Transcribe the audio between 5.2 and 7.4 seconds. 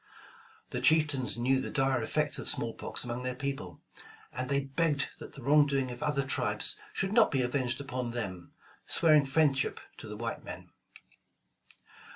the wrong doing of other tribes should not